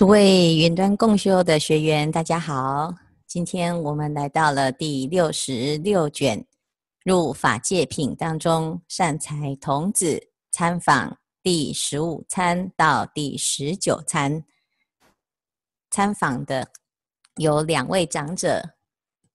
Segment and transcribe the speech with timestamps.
[0.00, 2.94] 诸位云端共修的学员，大家好。
[3.26, 6.42] 今天我们来到了第六十六卷
[7.04, 10.18] 入法界品当中，善财童子
[10.50, 14.42] 参访第十五参到第十九参。
[15.90, 16.66] 参访的
[17.36, 18.76] 有两位长者，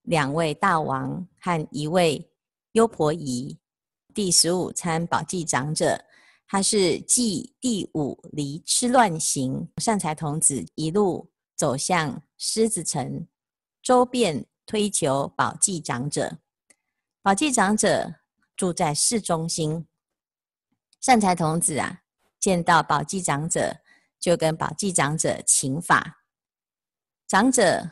[0.01, 2.27] 两位大王和一位
[2.71, 3.55] 优婆夷。
[4.15, 6.03] 第十五参宝髻长者。
[6.55, 13.27] 他是继第五离痴乱行，善财童子一路走向狮子城，
[13.81, 16.37] 周遍推求宝髻长者。
[17.21, 18.15] 宝髻长者
[18.55, 19.85] 住在市中心，
[21.01, 22.03] 善财童子啊，
[22.39, 23.81] 见到宝髻长者，
[24.17, 26.23] 就跟宝髻长者请法，
[27.27, 27.85] 长者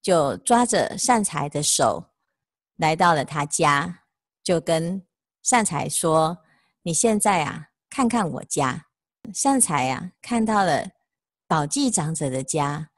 [0.00, 2.12] 就抓着善财的手，
[2.76, 4.04] 来到了他家，
[4.44, 5.04] 就跟
[5.42, 6.38] 善财说
[6.82, 8.88] ：“你现在啊。”看看我家，
[9.32, 10.90] 善财啊，看到了
[11.46, 12.90] 宝济长者的家。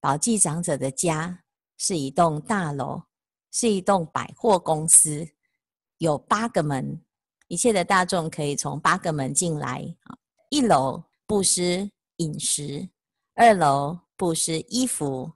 [0.00, 1.44] 宝济长者的家
[1.76, 3.02] 是一栋大楼，
[3.52, 5.28] 是一栋百货公司，
[5.98, 7.04] 有八个门，
[7.48, 9.94] 一切的大众可以从八个门进来。
[10.48, 12.88] 一楼布施饮食，
[13.34, 15.34] 二楼布施衣服，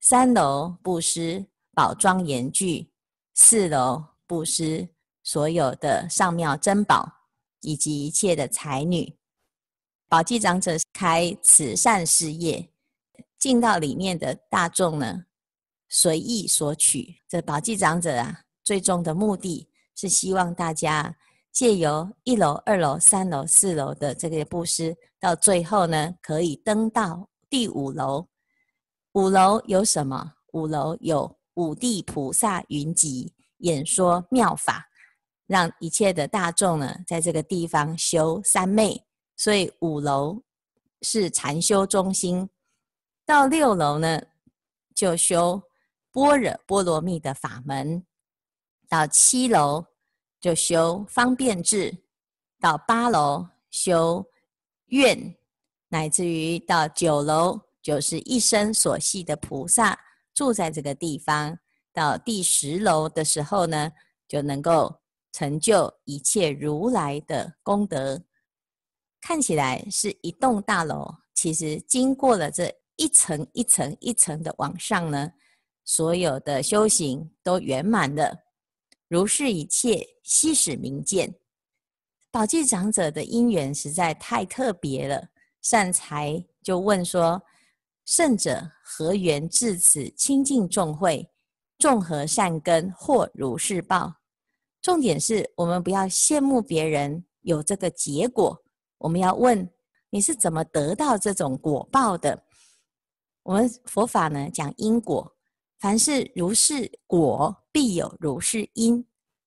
[0.00, 1.44] 三楼布施
[1.74, 2.90] 宝庄严具，
[3.34, 4.88] 四楼布施
[5.22, 7.23] 所有的上妙珍宝。
[7.64, 9.16] 以及一切的才女，
[10.08, 12.70] 宝髻长者开慈善事业，
[13.38, 15.24] 进到里面的大众呢，
[15.88, 17.22] 随意索取。
[17.26, 21.16] 这宝髻长者啊，最终的目的是希望大家
[21.50, 28.28] 借由一楼、二楼、三楼、四楼的这个布施，到最后呢，可以登到第五楼。
[29.12, 30.34] 五楼有什么？
[30.52, 34.88] 五楼有五地菩萨云集，演说妙法。
[35.46, 39.04] 让一切的大众呢，在这个地方修三昧，
[39.36, 40.42] 所以五楼
[41.02, 42.48] 是禅修中心。
[43.26, 44.22] 到六楼呢，
[44.94, 45.62] 就修
[46.12, 48.02] 般若波罗蜜的法门；
[48.88, 49.84] 到七楼
[50.40, 51.90] 就修方便智；
[52.58, 54.24] 到八楼修
[54.86, 55.36] 愿，
[55.88, 59.98] 乃至于到九楼就是一生所系的菩萨
[60.32, 61.58] 住在这个地方。
[61.92, 63.92] 到第十楼的时候呢，
[64.26, 64.94] 就能够。
[65.34, 68.22] 成就一切如来的功德，
[69.20, 75.32] 看起来是一栋大楼，其实经过了这一层一层一层的往上呢，
[75.84, 78.44] 所有的修行都圆满了。
[79.08, 81.34] 如是一切，悉使明见。
[82.30, 85.30] 宝髻长者的因缘实在太特别了，
[85.62, 87.42] 善财就问说：
[88.04, 91.28] 圣者何缘至此亲近众会，
[91.76, 94.14] 众何善根，获如是报？
[94.84, 98.62] 重点是我们不要羡慕别人有这个结果，
[98.98, 99.66] 我们要问
[100.10, 102.44] 你是怎么得到这种果报的？
[103.44, 105.34] 我们佛法呢讲因果，
[105.78, 109.02] 凡是如是果，必有如是因。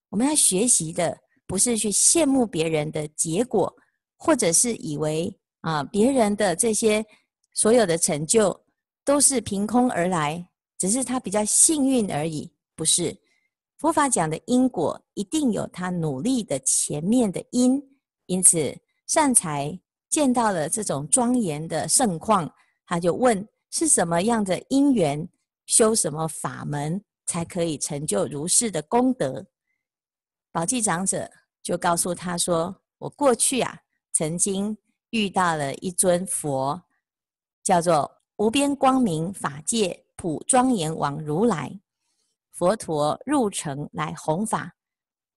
[0.08, 1.16] 我们要学习的
[1.46, 3.72] 不是去羡慕别人的结果，
[4.16, 7.06] 或者是以为啊别人的这些
[7.54, 8.60] 所有的成就
[9.04, 13.16] 都是凭空而来，只是他比较幸运而已，不是。
[13.78, 17.80] 佛法讲的因果，一定有他努力的前面的因，
[18.26, 19.78] 因此善财
[20.08, 22.52] 见到了这种庄严的盛况，
[22.84, 25.28] 他就问是什么样的因缘，
[25.66, 29.46] 修什么法门，才可以成就如是的功德？
[30.50, 31.30] 宝髻长者
[31.62, 33.78] 就告诉他说：“我过去啊，
[34.12, 34.76] 曾经
[35.10, 36.82] 遇到了一尊佛，
[37.62, 41.80] 叫做无边光明法界普庄严王如来。”
[42.58, 44.74] 佛陀入城来弘法，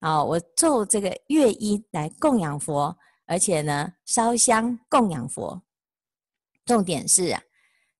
[0.00, 5.62] 啊，我奏这个乐音来供养佛，而且呢烧香供养佛。
[6.64, 7.40] 重点是啊，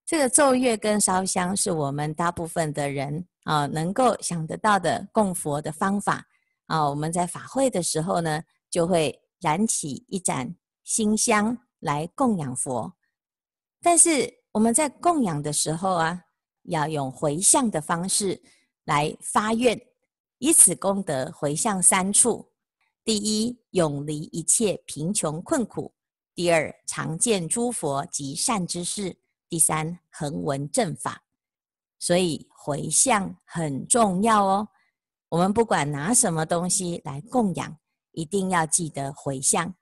[0.05, 6.27] 这个奏乐跟烧香是我们大部分的人啊能够想得到的供佛的方法
[6.67, 6.91] 啊。
[6.91, 12.93] 我们在法会的时候呢，就会燃起一盏新香来供养佛。
[13.81, 16.25] 但是我们在供养的时候啊，
[16.65, 18.43] 要用回向的方式。
[18.85, 19.81] 来发愿，
[20.39, 22.53] 以此功德回向三处：
[23.05, 25.93] 第一，永离一切贫穷困苦；
[26.35, 29.17] 第二，常见诸佛及善知识；
[29.49, 31.25] 第三，恒闻正法。
[31.99, 34.69] 所以回向很重要哦。
[35.29, 37.79] 我们不管拿什么东西来供养，
[38.11, 39.73] 一定要记得回向。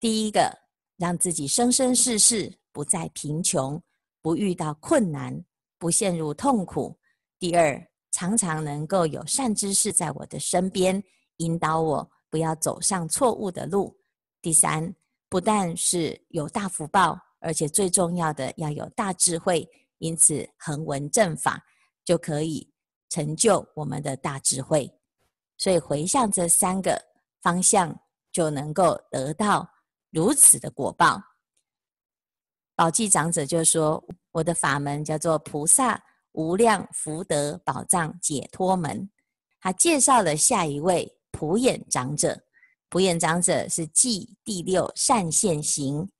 [0.00, 0.58] 第一个，
[0.96, 3.82] 让自己生生世世不再贫穷，
[4.22, 5.44] 不遇到困难，
[5.78, 6.96] 不陷入痛苦；
[7.38, 11.02] 第二，常常能够有善知识在我的身边
[11.36, 13.96] 引导我，不要走上错误的路。
[14.42, 14.94] 第三，
[15.28, 19.68] 不但是有大福报，而且最重要的要有大智慧，
[19.98, 21.64] 因此横闻正法
[22.04, 22.72] 就可以
[23.08, 24.92] 成就我们的大智慧。
[25.56, 27.00] 所以回向这三个
[27.42, 28.00] 方向，
[28.32, 29.68] 就能够得到
[30.10, 31.22] 如此的果报。
[32.74, 34.02] 宝髻长者就说
[34.32, 36.02] ：“我的法门叫做菩萨
[36.32, 39.10] 无量福德宝藏解脱门。”
[39.60, 42.42] 他介绍了下一位普眼长者。
[42.88, 46.10] 普眼长者是继第六善现行。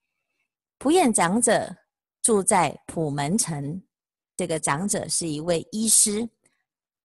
[0.79, 1.77] 普眼长者
[2.23, 3.83] 住在普门城。
[4.37, 6.29] 这个长者是一位医师。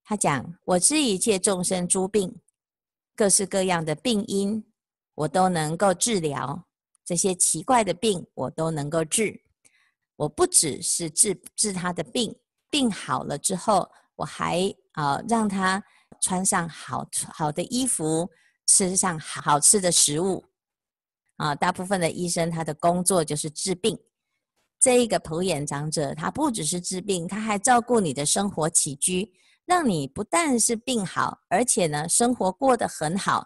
[0.04, 2.40] 他讲：“我知一切众生诸病，
[3.16, 4.64] 各式各样的病因，
[5.16, 6.68] 我都能够治疗。
[7.04, 9.42] 这些奇怪的病，我都能够治。
[10.16, 12.36] 我不只是治治他的病，
[12.76, 14.60] 病好了之后，我还
[14.94, 15.82] 啊、让他
[16.20, 18.30] 穿上好好的衣服。”
[18.68, 20.44] 吃上好吃的食物
[21.38, 21.54] 啊！
[21.54, 23.96] 大部分的医生他的工作就是治病。
[24.80, 29.32] 这一个普眼长者，他不只是治病，他还照顾你的生活起居，
[29.68, 33.46] 让你不但是病好，而且呢，生活过得很好。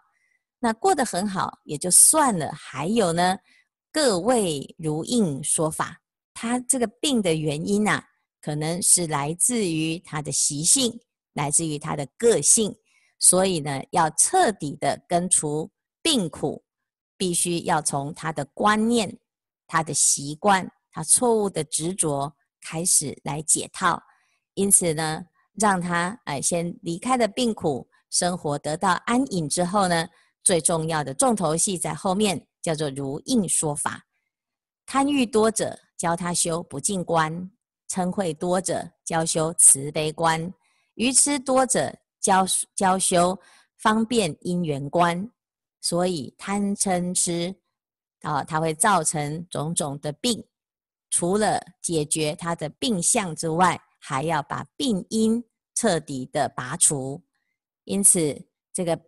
[0.58, 3.38] 那过得很好也就算了，还有呢，
[3.92, 6.00] 各位如应说法。
[6.34, 8.02] 他这个病的原因啊，
[8.42, 11.00] 可能是来自于他的习性，
[11.34, 12.76] 来自于他的个性。
[13.20, 15.70] 所以呢，要彻底的根除
[16.02, 16.64] 病苦，
[17.18, 19.20] 必须要从他的观念、
[19.68, 24.02] 他的习惯、他错误的执着开始来解套。
[24.54, 25.26] 因此呢，
[25.56, 30.08] 让他哎先离开了病苦，生活得到安隐之后呢，
[30.42, 34.06] 最重要的重头戏在后面，叫做如应说法。
[34.86, 37.52] 贪欲多者教他修不净观，
[37.90, 40.54] 嗔恚多者教修慈悲观，
[40.96, 41.94] 愚痴多者。
[42.22, 42.46] 教
[42.76, 43.40] 教修
[43.78, 45.32] 方便因缘观，
[45.80, 47.56] 所以贪嗔痴
[48.24, 50.46] 啊，它会造成种种的病。
[51.10, 55.42] 除了解决它的病相之外，还要把病因
[55.74, 57.24] 彻底的拔除。
[57.86, 59.00] 因此，这个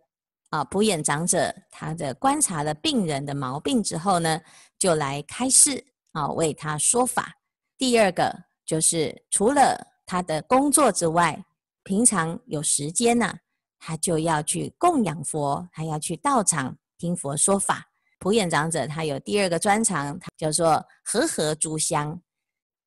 [0.48, 4.40] 啊普眼长者，他的观察了病人的毛病之后呢，
[4.78, 7.36] 就来开示啊，为他说法。
[7.76, 11.44] 第二个就是除了他的工作之外。
[11.84, 13.34] 平常有时间呢、
[13.80, 17.84] 他就要去供养佛，还要去道场听佛说法。
[18.20, 22.22] 普眼长者他有第二个专长，他叫做和合诸香，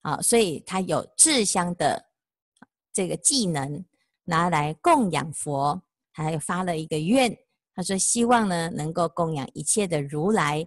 [0.02, 2.06] 啊，所以他有制香的
[2.94, 3.84] 这个技能，
[4.24, 5.84] 拿来供养佛。
[6.14, 7.38] 他还发了一个愿，
[7.76, 10.66] 他说希望呢能够供养一切的如来，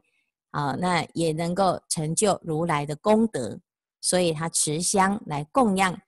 [0.50, 3.58] 啊，那也能够成就如来的功德，
[4.00, 6.00] 所以他持香来供养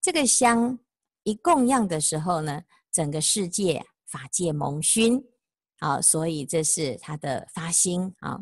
[0.00, 0.78] 这个香。
[1.22, 2.62] 一供养的时候呢，
[2.92, 5.24] 整个世界法界蒙熏，
[5.78, 8.38] 啊，所以这是他的发心啊。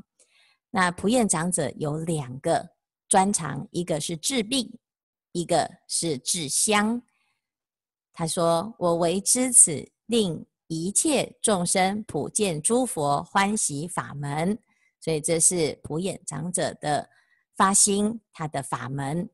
[0.70, 2.70] 那普眼长者有两个
[3.08, 4.78] 专长，一个是治病，
[5.30, 7.00] 一个是制香。
[8.12, 14.58] 他说：“我为知此，令一切众生普见诸佛欢喜法门。”
[14.98, 17.08] 所以这是普眼长者的
[17.56, 19.30] 发心，他的法门。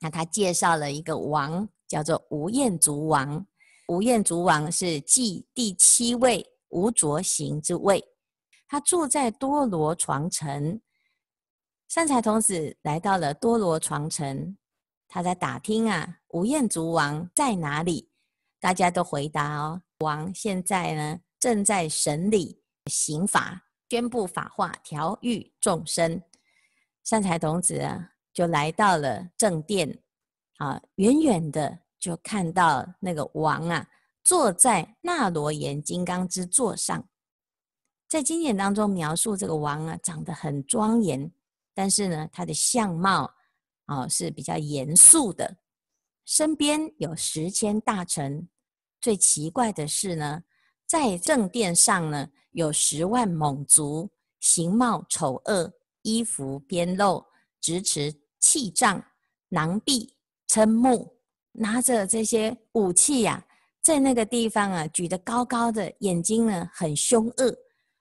[0.00, 1.68] 那他介绍了一个王。
[1.90, 3.44] 叫做吴彦祖王，
[3.88, 8.00] 吴彦祖王是继第七位吴卓行之位，
[8.68, 10.80] 他住在多罗床城。
[11.88, 14.56] 善财童子来到了多罗床城，
[15.08, 18.08] 他在打听啊，吴彦祖王在哪里？
[18.60, 26.22] 大家都回答哦，王现在呢正在审理刑法，宣布法化，调御众生。
[27.04, 30.02] 善财童子啊，就来到了正殿。
[30.58, 33.88] 啊，远远的就看到那个王啊，
[34.22, 37.08] 坐在那罗延金刚之座上。
[38.06, 41.32] 在经典当中描述这个王啊，长得很庄严，
[41.72, 43.32] 但是呢，他的相貌
[43.86, 45.56] 啊是比较严肃的。
[46.26, 48.48] 身边有十千大臣。
[49.00, 50.42] 最奇怪的是呢，
[50.84, 57.26] 在正殿上呢，有十万猛族，形貌丑恶，衣服边露，
[57.60, 59.04] 执持器杖、
[59.48, 60.16] 囊臂。
[60.48, 61.16] 瞠目，
[61.52, 63.46] 拿着这些武器呀、
[63.80, 67.56] 在那个地方啊，举得高高的，眼睛呢很凶恶，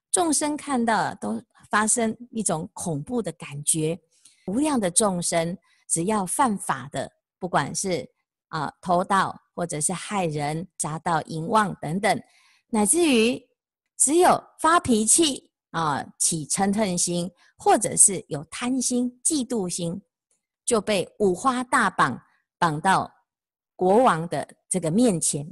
[0.09, 1.39] 众生看到都
[1.69, 3.99] 发生一种恐怖的感觉。
[4.47, 5.55] 无量的众生，
[5.87, 8.09] 只要犯法的，不管是
[8.47, 12.19] 啊、偷盗，或者是害人、杀盗淫妄等等，
[12.71, 13.47] 乃至于
[13.95, 20.01] 只有发脾气啊、起嗔恨心，或者是有贪心、嫉妒心，
[20.65, 22.21] 就被五花大绑。
[22.61, 23.09] 绑到
[23.73, 25.47] 国王的这个面前，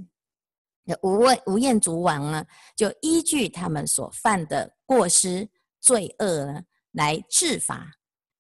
[1.02, 2.46] 无厌无厌足王呢，
[2.76, 7.90] 就依据他们所犯的过失罪恶呢来治罚。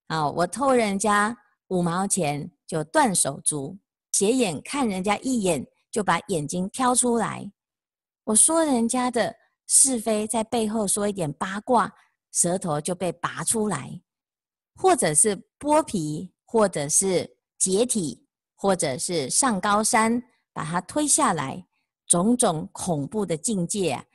[0.08, 1.34] 啊，我偷人家
[1.70, 3.80] 五毛钱就断手足，
[4.12, 7.50] 斜眼看人家一眼就把眼睛挑出来。
[8.26, 9.34] 我说人家的
[9.68, 11.94] 是非，在背后说一点八卦，
[12.32, 14.02] 舌头就被拔出来，
[14.76, 21.66] 或者是剥皮，或者是解体，或者是上高山把他推下来，
[22.08, 24.06] 种种恐怖的境界啊，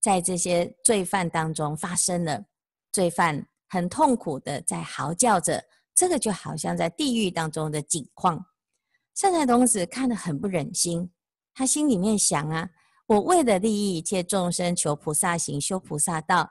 [0.00, 2.44] 在这些罪犯当中发生了，
[2.90, 3.46] 罪犯。
[3.68, 5.64] 很痛苦的在嚎叫着，
[5.94, 8.44] 这个就好像在地狱当中的景况。
[9.14, 11.10] 善财童子看得很不忍心，
[11.54, 12.68] 他心里面想啊，
[13.12, 16.50] 我为了利益一切众生，求菩萨行，修菩萨道，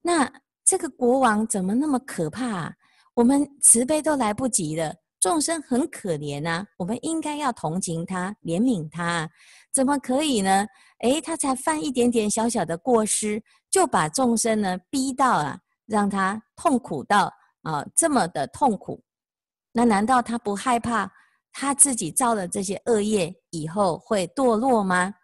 [0.00, 0.32] 那
[0.64, 2.72] 这个国王怎么那么可怕啊？
[3.12, 9.28] 我们慈悲都来不及了，众生很可怜啊，我们应该要同情他，怜悯他，
[9.70, 10.66] 怎么可以呢？
[11.00, 15.60] 诶，他才犯一点点小小的过失，就把众生呢逼到啊。
[15.84, 19.02] 让他痛苦到啊这么的痛苦，
[19.72, 21.10] 那难道他不害怕
[21.50, 25.14] 他自己造了这些恶业以后会堕落吗？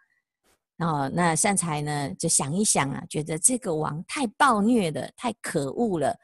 [0.79, 6.17] 哦，那善财呢就想一想啊，觉得这个王太暴虐了，太可恶了，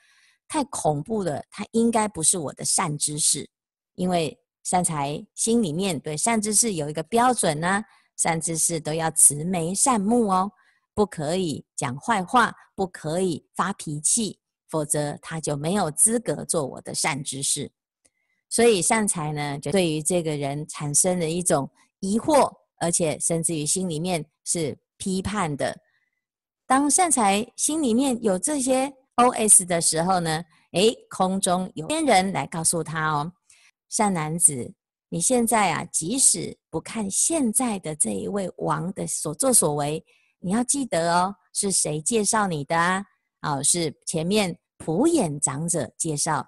[0.47, 3.49] 太恐怖了，他应该不是我的善知识，
[3.95, 7.81] 因为善财心里面对善知识有一个标准呢、
[8.17, 10.51] 善知识都要慈眉善目哦。
[10.93, 17.71] 不可以讲坏话，不可以发脾气，否则他就没有资格做我的善知识。
[18.49, 25.77] 所以善财呢，就对于这个人产生了一种疑惑，而且甚至于心里面是批判的。
[26.65, 33.31] 当善财心里面有这些 OS 的时候呢，诶，空中有天人来告诉他哦，
[33.89, 34.73] 善男子，
[35.09, 40.03] 你现在啊，即使不看现在的这一位王的所作所为。
[40.39, 43.05] 你要记得哦，是谁介绍你的啊？
[43.41, 46.47] 哦，是前面普眼长者介绍。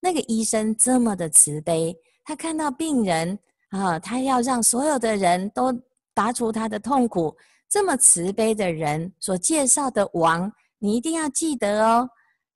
[0.00, 3.38] 那个医生这么的慈悲，他看到病人
[3.72, 5.72] 啊，他要让所有的人都
[6.14, 7.34] 拔除他的痛苦。
[7.68, 12.08] 这么慈悲的人所介绍的王，你一定要记得哦。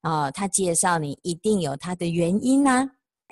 [0.03, 2.87] 哦，他介绍你一定有他的原因呐，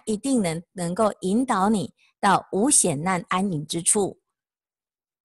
[0.06, 4.20] 一定能能够引导你到无险难安隐之处。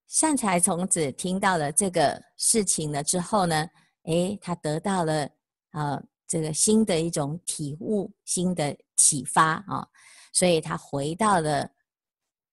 [0.07, 3.65] 善财童子听到了这个事情了之后呢，
[4.03, 5.23] 诶，他得到了
[5.71, 9.87] 啊、呃、这个新的一种体悟，新的启发啊、
[10.31, 11.67] 所以他回到了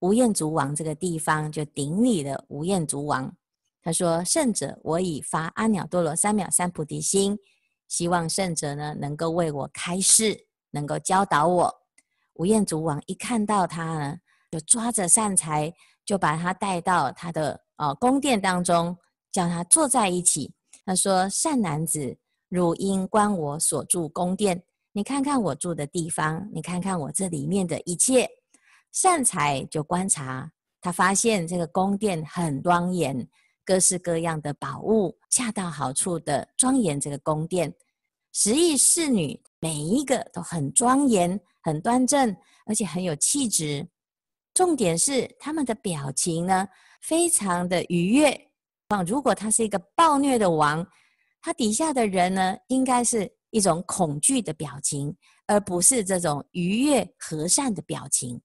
[0.00, 3.34] 吴彦祖王这个地方，就顶礼了吴彦祖王。
[3.82, 7.38] 他说：“圣者，我已发阿耨多罗三藐三菩提心，
[7.88, 11.74] 希望圣者呢能够为我开示，能够教导我。”
[12.34, 14.16] 吴彦祖王一看到他呢，
[14.50, 15.74] 就抓着善财。
[16.08, 18.96] 就把他带到他的呃宫殿当中，
[19.30, 20.50] 叫他坐在一起。
[20.86, 22.16] 他说：“善男子，
[22.48, 24.62] 汝应观我所住宫殿，
[24.92, 28.26] 你看看我住的地方，你看看我这里面的一切。”
[28.92, 33.28] 善财就观察，他发现这个宫殿很庄严，
[33.64, 37.72] 各式各样的宝物恰到好处的庄严这个宫殿。
[38.32, 42.34] 十亿侍女每一个都很庄严、很端正，
[42.66, 43.86] 而且很有气质。
[44.54, 46.66] 重点是他们的表情呢，
[47.00, 48.50] 非常的愉悦。
[49.06, 50.86] 如果他是一个暴虐的王，
[51.40, 55.14] 他底下的人呢，应该是一种恐惧的表情，
[55.46, 58.40] 而不是这种愉悦和善的表情。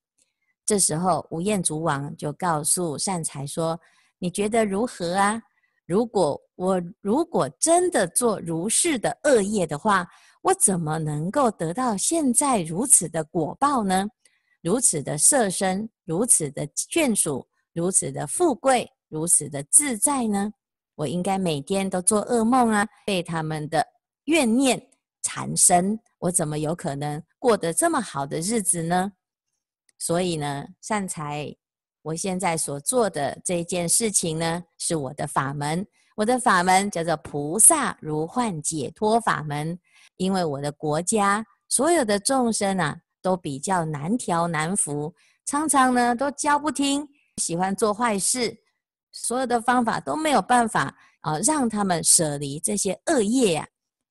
[0.65, 3.79] 这时候，无厌足王就告诉善财说
[4.17, 5.41] ：“你觉得如何啊？
[5.85, 10.07] 如果我如果真的做如是的恶业的话，
[10.41, 14.07] 我怎么能够得到现在如此的果报呢？”
[14.63, 20.53] 如此的色身，如此的眷属，如此的富贵，如此的自在呢？
[20.95, 23.85] 我应该每天都做噩梦啊，被他们的
[24.23, 24.81] 怨念
[25.21, 29.11] 缠身，我怎么有可能过得这么好的日子呢？
[30.03, 31.55] 所以呢，善财，
[32.01, 39.79] 我现在所做的这件事情呢，是我的法门，我的法门叫做菩萨如幻解脱法门，
[40.17, 42.97] 因为我的国家所有的众生啊。
[43.23, 47.07] 都比较难调难服，常常呢都教不听，
[47.37, 48.53] 喜欢做坏事，
[49.13, 53.65] 所有的方法都没有办法啊让他们舍离这些恶业啊。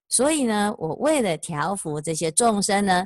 [0.09, 3.05] 所以呢，我为了调伏这些众生呢，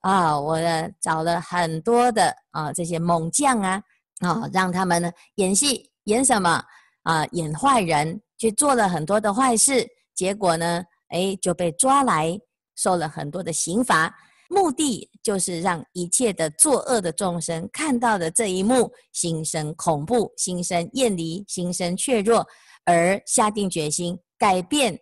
[0.00, 3.82] 啊，我呢找了很多的啊这些猛将啊，
[4.20, 6.62] 啊让他们呢演戏，演什么
[7.02, 7.26] 啊？
[7.32, 12.38] 演坏人，去做了很多的坏事，结果呢，哎就被抓来
[12.76, 14.14] 受了很多的刑罚。
[14.48, 22.46] 目的就是让一切的作恶的众生看到的这一幕，心生恐怖，心生厌离，心生怯弱，
[22.84, 24.96] 而下定决心改变、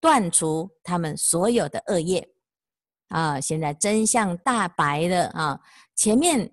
[0.00, 2.26] 断除他们所有的恶业。
[3.08, 5.60] 啊，现在真相大白了啊！
[5.94, 6.50] 前面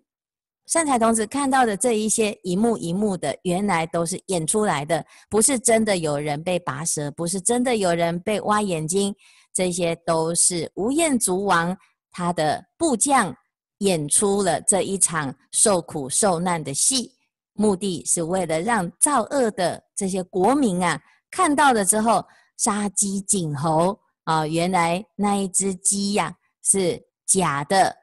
[0.65, 9.13] 善财童子看到的这一些一幕一幕的，原来都是演出来的，不是真的有人被拔舌，不是真的有人被挖眼睛，
[9.53, 11.75] 这些都是吴彦祖王
[12.12, 13.36] 他的部将
[13.79, 17.12] 演出了这一场受苦受难的戏，
[17.53, 22.24] 目的是为了让造恶的这些国民啊看到了之后
[22.57, 24.48] 杀鸡儆猴啊！
[24.48, 26.33] 原来那一只鸡呀、
[26.63, 27.96] 是假的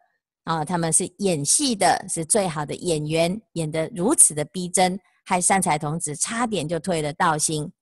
[0.45, 0.65] 啊！
[0.65, 7.73] 他们是演戏的，是最好的演员，演得如此的逼真，害善财童子差点就退了道心。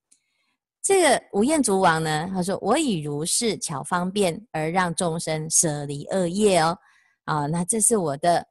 [0.82, 6.78] 这个吴彦祖王呢，他说：“我以如是巧方便，而让众生舍离恶业哦。”
[7.26, 8.46] 啊，那这是我的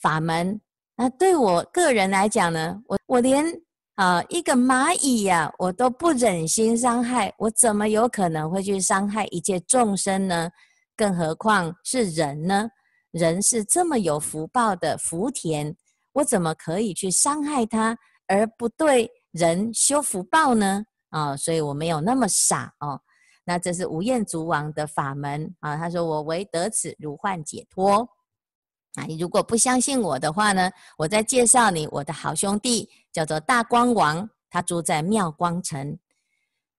[0.00, 0.58] 法门。
[0.96, 3.44] 那对我个人来讲呢，我我连
[3.96, 10.50] 啊一个蚂蚁呀、我都不忍心伤害，我怎么有可能会去伤害一切众生呢？
[11.02, 12.68] 更何况是人呢？
[13.10, 15.74] 人是这么有福报的福田，
[16.12, 20.84] 我怎么可以去伤害他，而不对人修福报呢？
[21.10, 23.00] 啊、所以我没有那么傻哦。
[23.42, 25.76] 那这是吴彦祖王的法门啊。
[25.76, 28.08] 他说：“我唯得此如幻解脱。”
[28.94, 35.98] 啊，你如果不相信我的话呢，我再介绍你我的好兄弟，叫做大光王，他住在妙光城。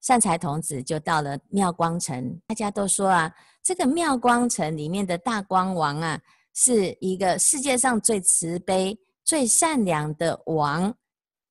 [0.01, 3.31] 善财童子就到了妙光城，大家都说啊，
[3.63, 6.19] 这个妙光城里面的大光王啊，
[6.53, 10.93] 是一个世界上最慈悲、最善良的王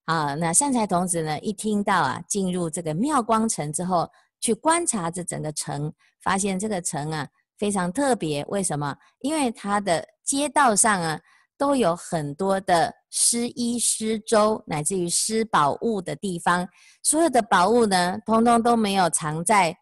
[0.04, 0.34] 啊。
[0.34, 4.08] 那善财童子呢，一听到啊，进入这个妙光城之后，
[4.40, 5.90] 去观察这整个城，
[6.20, 7.26] 发现这个城啊
[7.56, 8.44] 非常特别。
[8.44, 8.94] 为什么？
[9.20, 11.20] 因为它的街道上啊。
[11.58, 16.66] 都有很多的施衣、施粥，乃至于施宝物的地方。
[17.04, 19.72] 所有的宝物呢，通通都没有藏在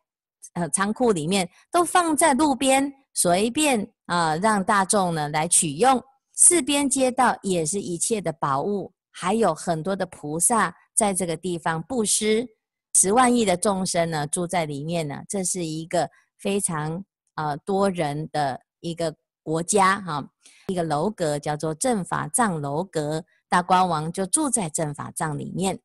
[0.54, 6.02] 呃仓库里面，都放在路边，随便啊、呃、让大众呢来取用。
[6.32, 12.46] 四边街道也是一切的宝物，还有很多的菩萨在这个地方布施，
[12.94, 15.22] 十万亿的众生呢住在里面呢。
[15.28, 19.14] 这是一个非常呃多人的一个。
[19.42, 20.22] 国家哈，
[20.66, 25.80] 一个楼阁叫做正法藏楼阁，大光王就住在正法藏里面。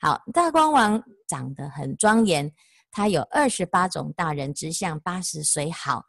[0.00, 2.52] 好，大光王长得很庄严，
[2.90, 6.04] 他有二十八种大人之相，八十随好。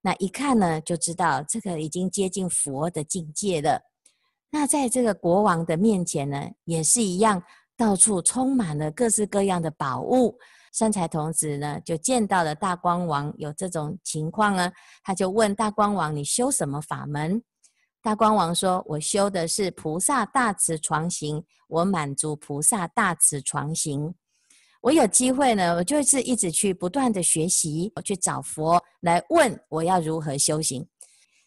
[0.00, 3.80] 那一看呢，就知道这个已经接近佛的境界了。
[4.50, 7.42] 那在这个国王的面前呢，也是一样，
[7.76, 10.38] 到处充满了各式各样的宝物。
[10.72, 17.42] 善财童子呢，就见到了大光王有这种情况啊，他就问大光王：“你修什么法门？”
[18.02, 24.14] 大光王说：“我修的是菩萨大慈床行，我满足菩萨大慈床行。
[24.84, 30.86] 我有机会呢，我就是一直去不断的学习，我去找佛来问我要如何修行。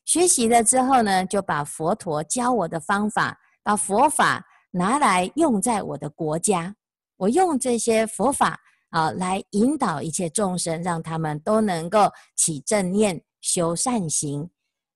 [0.06, 6.76] 学习了之后呢，就把佛陀教我的方法，把佛法拿来用在我的国家，
[7.18, 14.50] 我用这些佛法。”啊，来引导一切众生，让他们都能够起正念、修善行。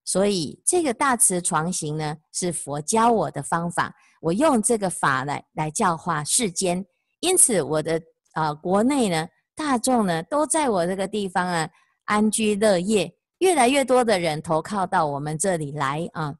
[0.06, 3.94] 所以，这个大慈床行呢，是佛教我的方法。
[4.22, 6.86] 我用这个法来来教化世间。
[7.20, 8.02] 因此，我的
[8.34, 11.70] 啊、国内呢，大众呢，都在我这个地方啊
[12.06, 13.12] 安居乐业。
[13.39, 16.34] 越来越多的人投靠到我们这里来啊。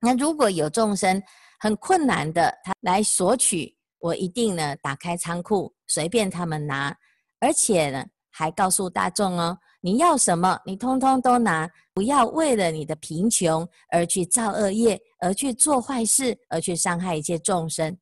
[0.00, 1.22] 那如果有众生
[1.60, 3.74] 很困难的，他来索取。
[3.98, 6.96] 我一定呢，打开仓库，随便他们拿，
[7.40, 17.96] 而且呢，还告诉大众哦，你要什么，你通通都拿，不要为了你的贫穷而去造恶业，而去做坏事，而去伤害一切众生。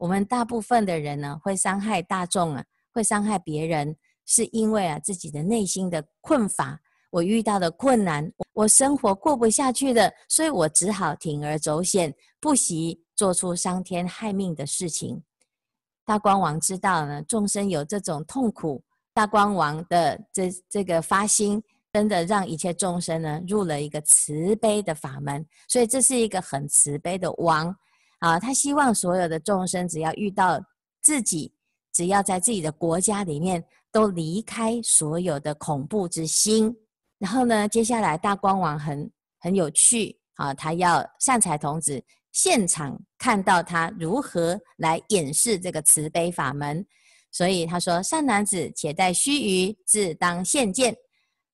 [0.00, 13.04] 我们大部分的人呢，会伤害大众啊，会伤害别人，是因为啊，自己的内心的困乏，我遇到的困难，我生活过不下去的，所以我只好铤而走险，不惜。
[13.14, 15.22] 做出伤天害命的事情，
[16.06, 18.82] 大光王知道呢，众生有这种痛苦，
[19.12, 27.76] 大光王的这这个发心，真的让一切众生呢入了一个慈悲的法门，所以这是一个很慈悲的王
[28.20, 28.38] 啊。
[28.38, 30.58] 他希望所有的众生，只要遇到
[31.02, 31.52] 自己，
[31.92, 36.74] 只要在自己的国家里面，都离开所有的恐怖之心。
[37.18, 42.02] 然后呢，接下来大光王很很有趣啊，他要善财童子。
[42.32, 46.86] 现场看到他如何来演示这个慈悲法门，
[47.32, 50.96] 所以他说：“善男子，且待须臾，自当现见。”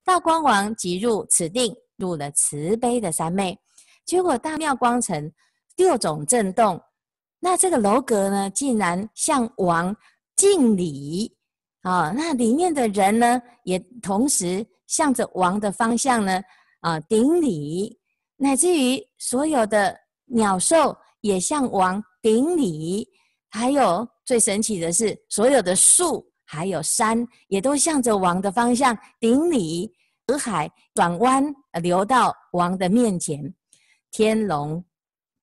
[0.05, 3.59] 大光王即入此定，入了慈悲的三昧。
[4.05, 5.33] 结果大妙光城
[5.77, 6.81] 六种震动，
[7.39, 9.97] 那这个楼阁呢，竟然向王
[10.35, 11.33] 敬礼。
[11.83, 12.13] 啊！
[12.17, 16.43] 那里面的人呢，也同时向着王的方向呢，
[16.81, 17.97] 啊，顶礼，
[18.35, 23.09] 乃至于所有的鸟兽也向王顶礼，
[23.51, 29.89] 还有最神奇的是，所有的树还有山也都向着王的方向顶礼，
[30.27, 33.55] 河海转弯流到王的面前，
[34.11, 34.85] 天龙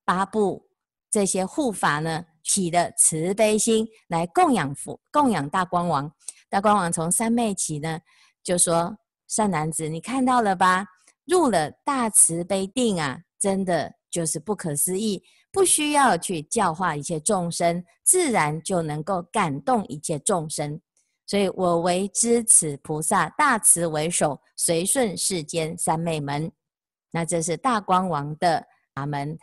[0.04, 0.68] 八部
[1.10, 6.12] 这些护法呢，起的慈悲心来供养佛，供养大光王。
[6.48, 8.00] 大光王从三昧起呢，
[8.42, 8.96] 就说。
[9.26, 10.86] 善男子，你看到了吧？
[11.24, 20.78] 入了大慈悲定啊，真的就是不可思议，不需要去教化一切众生，自然就能够感动一切众生。
[21.26, 26.52] 所以我为知此菩萨大慈为首，随顺世间三昧门。
[27.10, 28.64] 那这是大光王的
[28.94, 29.36] 法门。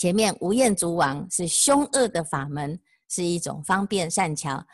[0.00, 4.64] 前面无厌足王是凶恶的法门，是一种方便善巧；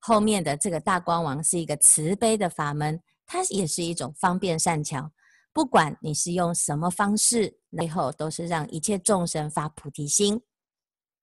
[0.00, 3.00] 后面的这个大光王是一个慈悲的法门。
[3.24, 5.12] 它也是一种方便善巧，
[5.52, 10.42] 不管你是用什么方式，最后都是让一切众生发菩提心。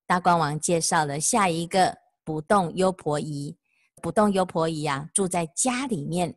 [0.08, 3.58] 大光王介绍了下一个不动优婆夷，
[4.02, 6.34] 不动优婆夷啊，住在家里面，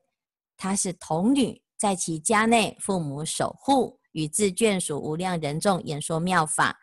[0.56, 6.80] 她是童女，在其家内，父母守护，与自眷属无量人众演说妙法。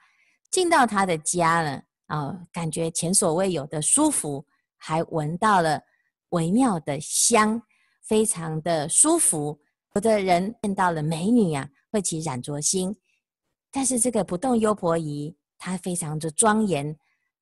[0.52, 4.46] 进到他的家呢，啊、感觉前所未有的舒服，
[4.78, 5.82] 还闻到了
[6.30, 7.62] 微妙的香。
[8.02, 9.60] 非常的舒服，
[9.94, 12.96] 有的人见到了美女啊，会起染着心。
[13.70, 16.98] 但是这个不动优婆夷，她非常的庄严，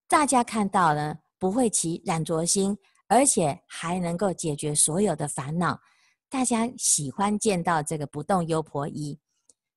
[0.10, 5.80] 大家看到了不会起染着心，而且还能够解决所有的烦恼。
[6.28, 9.18] 大家喜欢见到这个不动优婆夷。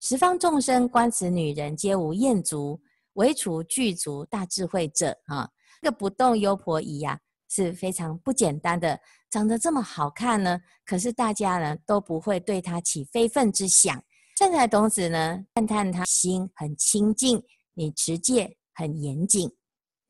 [0.01, 2.81] 十方众生观此女人，皆无厌足，
[3.15, 5.49] 唯除具足大智慧者啊。
[5.83, 7.21] 这个不动优婆夷呀、啊。
[7.53, 8.97] 是非常不简单的，
[9.29, 14.01] 长得这么好看呢，可是大家呢都不会对他起非分之想。
[14.39, 17.43] 善财童子呢，赞叹他心很清净，
[17.75, 19.51] 你持戒很严谨，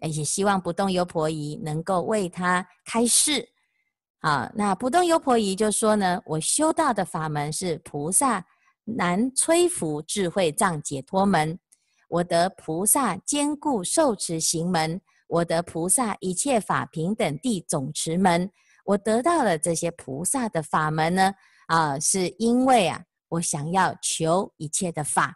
[0.00, 3.48] 而且希望不动优婆夷能够为他开示。
[4.20, 8.44] 好，那不动优婆夷就说呢，我修道的法门是菩萨
[8.84, 11.58] 难摧伏智慧障解脱门，
[12.10, 15.00] 我得菩萨坚固受持行门。
[15.32, 18.50] 我得菩萨一切法平等地总持门，
[18.84, 21.32] 我得到了这些菩萨的法门呢，
[21.68, 25.32] 啊，是因为啊，我想要求一切的法。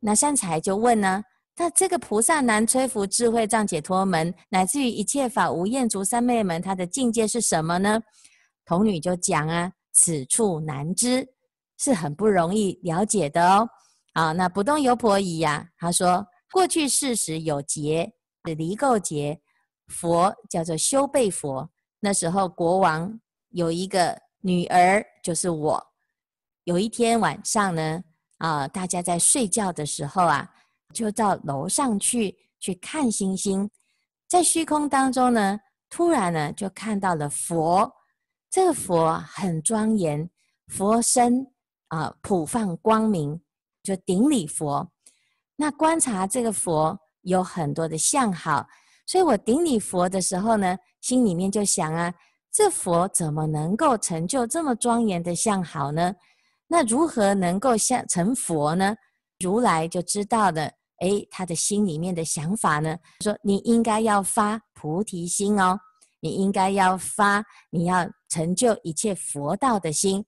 [0.00, 1.22] 那善财就问呢，
[1.56, 7.98] 那这个菩萨难摧伏智慧障解脱门，乃至于一切法无厌足三昧门，它的境界是什么呢？
[8.66, 11.26] 童女就讲啊，此处难知，
[11.78, 13.66] 是很不容易了解的哦。
[14.14, 18.12] 啊，那不动优婆夷呀，他说过去世时有劫。
[18.46, 19.40] 是离垢劫，
[19.86, 21.66] 佛叫做修备佛。
[21.98, 25.82] 那时候国王有一个女儿，就是我。
[26.64, 28.04] 有一天晚上呢，
[28.36, 30.46] 啊，大家在睡觉的时候啊，
[30.92, 33.70] 就到楼上去去看星星。
[34.28, 37.90] 在虚空当中呢，突然呢就看到了佛。
[38.50, 40.28] 这个佛很庄严，
[40.66, 41.46] 佛身
[41.88, 43.40] 啊普放光明，
[43.84, 44.90] 就顶礼佛。
[45.54, 46.98] 那观察这个佛。
[47.26, 48.68] 有很多的相好，
[49.06, 52.12] 所以我顶礼佛的时候呢，心里面就想啊，
[52.52, 56.14] 这佛怎么能够成就这么庄严的相好呢？
[56.66, 58.94] 那如何能够像成佛呢？
[59.38, 60.70] 如来就知道了，
[61.00, 65.80] 诶，他的心里面的想法呢，说你应该要发菩提心哦，
[66.20, 70.22] 你应该要发，你要成就一切佛道的心，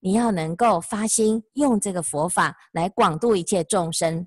[0.00, 4.26] 你要能够发心用这个佛法来广度一切众生。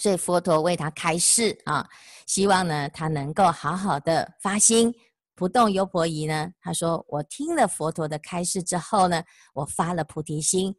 [0.00, 1.88] 所以佛陀为他开示啊，
[2.26, 4.94] 希望呢他能够好好的发心。
[5.34, 9.22] 不动优婆夷呢，他说：“我听了佛陀的开示之后呢，
[9.54, 10.74] 我发了菩提心，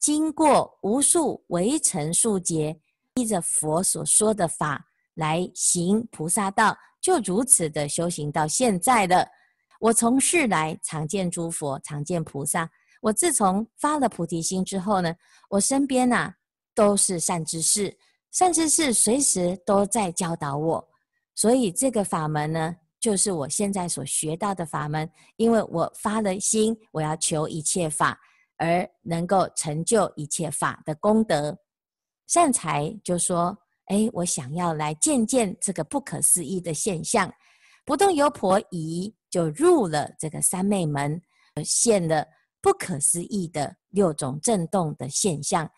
[0.00, 2.76] 经过无数微尘数劫，
[3.14, 9.28] 依着佛所说的法来行菩萨道，就如此的修行到现在的。
[9.78, 12.68] 我从世来常见诸佛，常见菩萨。
[13.00, 15.14] 我自从发了菩提心之后呢，
[15.48, 16.34] 我身边呐、啊、
[16.74, 17.96] 都是善知识。”
[18.30, 20.88] 善知识随时都在教导我，
[21.34, 25.10] 所以这个法门呢，就是我现在所学到的法门。
[25.36, 28.16] 因为我发了心，我要求一切法，
[28.56, 31.58] 而能够成就一切法的功德。
[32.28, 33.58] 善财就说
[33.90, 37.28] ：“哎，我想要来见见这个不可思议的现象。”
[37.84, 41.20] 不动优婆夷就入了这个三昧门，
[41.64, 42.24] 现了
[42.60, 45.70] 不可思议的六种震动的现象。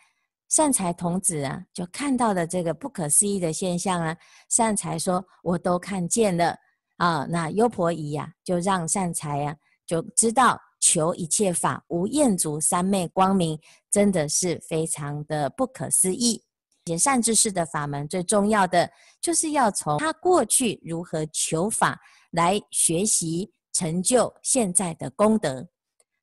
[0.49, 4.16] 善财童子啊，就看到了这个不可思议的现象啊。
[4.51, 6.55] 善财说：“我都看见了
[6.99, 13.59] 啊。”那优婆夷呀，就让善财呀就知道求一切法无厌足三昧光明，
[13.90, 16.45] 真的是非常的不可思议。
[16.85, 18.90] 解善知识的法门最重要的，
[19.23, 21.99] 就是要从他过去如何求法
[22.33, 25.66] 来学习成就现在的功德。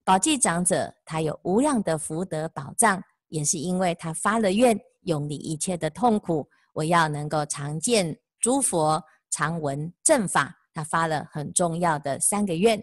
[0.10, 6.50] 宝髻长者他有无量的福德宝藏，也是因为他发了愿，永离一切的痛苦。
[6.74, 10.52] 我要能够常见诸佛，常闻正法。
[10.74, 12.82] 他发了很重要的三个愿。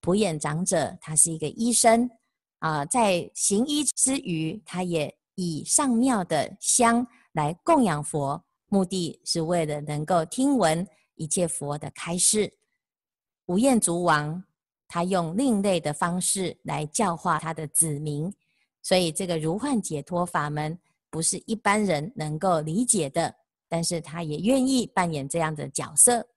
[0.00, 2.08] 普眼长者他是一个医生
[2.60, 12.54] 啊、在行医之余，他也以上妙的香来供养佛，目的是为了能够听闻一切佛的开示。
[13.46, 14.44] 无厌足王
[14.92, 18.30] 他用另类的方式来教化他的子民，
[18.82, 20.78] 所以这个如幻解脱法门
[21.08, 23.34] 不是一般人能够理解的，
[23.70, 26.28] 但是他也愿意扮演这样的角色。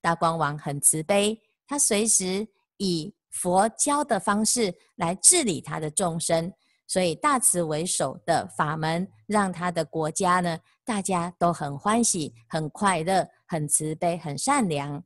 [0.00, 6.50] 大光王很慈悲，他随时以佛教的方式来治理他的众生，
[6.86, 15.04] 所以大慈为首的法门，让他的国家呢，大家都很欢喜、很快乐、很慈悲、很善良。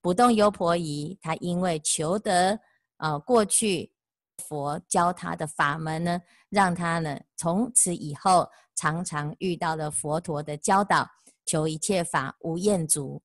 [0.00, 2.58] 不动优婆夷，他因为求得
[2.96, 3.92] 呃过去
[4.38, 11.06] 佛教他的法门呢，让他呢从此以后常常遇到了佛陀的教导，
[11.44, 13.22] 求一切法无厌足。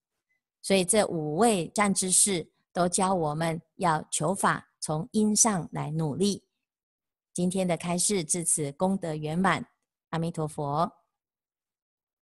[0.61, 6.43] 所以这五位善知识都教我们要求法，从因上来努力。
[7.33, 9.65] 今天的开示至此功德圆满，
[10.09, 10.91] 阿弥陀佛。